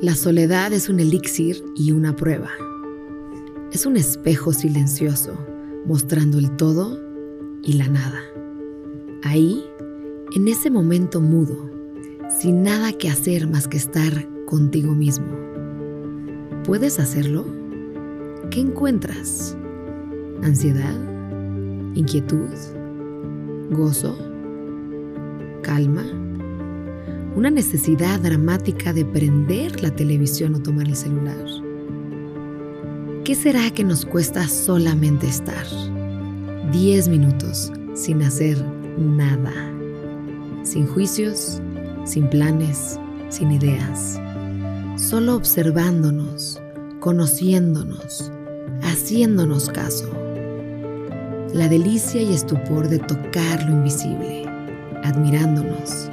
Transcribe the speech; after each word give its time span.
La 0.00 0.16
soledad 0.16 0.72
es 0.72 0.88
un 0.88 0.98
elixir 0.98 1.64
y 1.76 1.92
una 1.92 2.16
prueba. 2.16 2.50
Es 3.72 3.86
un 3.86 3.96
espejo 3.96 4.52
silencioso 4.52 5.38
mostrando 5.86 6.38
el 6.38 6.56
todo 6.56 7.00
y 7.62 7.74
la 7.74 7.86
nada. 7.86 8.20
Ahí, 9.22 9.64
en 10.34 10.48
ese 10.48 10.68
momento 10.68 11.20
mudo, 11.20 11.70
sin 12.40 12.64
nada 12.64 12.92
que 12.92 13.08
hacer 13.08 13.48
más 13.48 13.68
que 13.68 13.76
estar 13.76 14.28
contigo 14.46 14.92
mismo. 14.94 15.26
¿Puedes 16.64 16.98
hacerlo? 16.98 17.46
¿Qué 18.50 18.60
encuentras? 18.60 19.56
¿Ansiedad? 20.42 20.96
¿Inquietud? 21.94 22.50
¿Gozo? 23.70 24.18
¿Calma? 25.62 26.23
¿Una 27.36 27.50
necesidad 27.50 28.20
dramática 28.20 28.92
de 28.92 29.04
prender 29.04 29.82
la 29.82 29.90
televisión 29.90 30.54
o 30.54 30.62
tomar 30.62 30.86
el 30.86 30.94
celular? 30.94 31.44
¿Qué 33.24 33.34
será 33.34 33.72
que 33.72 33.82
nos 33.82 34.06
cuesta 34.06 34.46
solamente 34.46 35.26
estar? 35.26 35.66
Diez 36.70 37.08
minutos 37.08 37.72
sin 37.94 38.22
hacer 38.22 38.64
nada. 38.96 39.52
Sin 40.62 40.86
juicios, 40.86 41.60
sin 42.04 42.28
planes, 42.30 43.00
sin 43.30 43.50
ideas. 43.50 44.20
Solo 44.94 45.34
observándonos, 45.34 46.60
conociéndonos, 47.00 48.30
haciéndonos 48.82 49.70
caso. 49.70 50.08
La 51.52 51.66
delicia 51.68 52.22
y 52.22 52.32
estupor 52.32 52.88
de 52.88 53.00
tocar 53.00 53.64
lo 53.64 53.72
invisible, 53.72 54.46
admirándonos. 55.02 56.10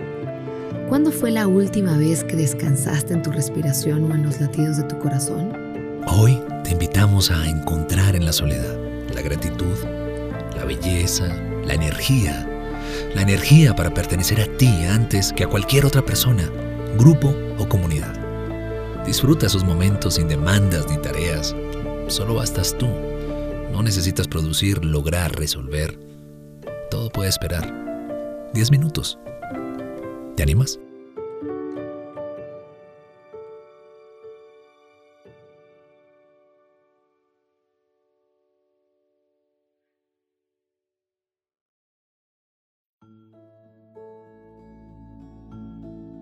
¿Cuándo 0.91 1.13
fue 1.13 1.31
la 1.31 1.47
última 1.47 1.95
vez 1.95 2.25
que 2.25 2.35
descansaste 2.35 3.13
en 3.13 3.21
tu 3.21 3.31
respiración 3.31 4.11
o 4.11 4.13
en 4.13 4.23
los 4.23 4.41
latidos 4.41 4.75
de 4.75 4.83
tu 4.83 4.99
corazón? 4.99 5.53
Hoy 6.05 6.37
te 6.65 6.71
invitamos 6.71 7.31
a 7.31 7.47
encontrar 7.47 8.13
en 8.13 8.25
la 8.25 8.33
soledad 8.33 8.77
la 9.15 9.21
gratitud, 9.21 9.73
la 10.53 10.65
belleza, 10.65 11.33
la 11.63 11.75
energía. 11.75 12.45
La 13.15 13.21
energía 13.21 13.73
para 13.73 13.93
pertenecer 13.93 14.41
a 14.41 14.57
ti 14.57 14.67
antes 14.83 15.31
que 15.31 15.45
a 15.45 15.47
cualquier 15.47 15.85
otra 15.85 16.01
persona, 16.01 16.51
grupo 16.97 17.33
o 17.57 17.69
comunidad. 17.69 18.13
Disfruta 19.05 19.45
esos 19.45 19.63
momentos 19.63 20.15
sin 20.15 20.27
demandas 20.27 20.89
ni 20.89 20.97
tareas. 20.97 21.55
Solo 22.07 22.33
bastas 22.33 22.77
tú. 22.77 22.89
No 23.71 23.81
necesitas 23.81 24.27
producir, 24.27 24.83
lograr, 24.83 25.33
resolver. 25.39 25.97
Todo 26.89 27.09
puede 27.09 27.29
esperar. 27.29 28.51
Diez 28.53 28.71
minutos. 28.71 29.17
¿Te 30.41 30.45
animas? 30.45 30.79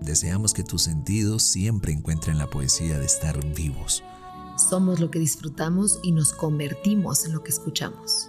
Deseamos 0.02 0.54
que 0.54 0.66
tus 0.66 0.82
sentidos 0.82 1.44
siempre 1.44 1.94
encuentren 1.94 2.38
la 2.38 2.48
poesía 2.48 3.00
de 3.00 3.06
estar 3.06 3.40
vivos. 3.56 4.04
Somos 4.70 5.00
lo 5.00 5.10
que 5.12 5.20
disfrutamos 5.20 6.02
y 6.04 6.12
nos 6.12 6.34
convertimos 6.34 7.24
en 7.24 7.32
lo 7.32 7.42
que 7.42 7.52
escuchamos. 7.52 8.28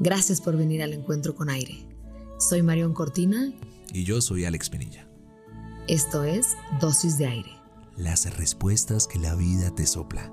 Gracias 0.00 0.40
por 0.40 0.56
venir 0.56 0.82
al 0.82 0.94
encuentro 0.94 1.34
con 1.34 1.50
aire. 1.50 1.86
Soy 2.38 2.62
Marión 2.62 2.94
Cortina. 2.94 3.52
Y 3.92 4.04
yo 4.04 4.22
soy 4.22 4.46
Alex 4.46 4.70
Pinilla. 4.70 5.06
Esto 5.88 6.24
es 6.24 6.56
Dosis 6.80 7.16
de 7.16 7.26
Aire. 7.26 7.52
Las 7.96 8.36
respuestas 8.36 9.06
que 9.06 9.20
la 9.20 9.36
vida 9.36 9.72
te 9.72 9.86
sopla. 9.86 10.32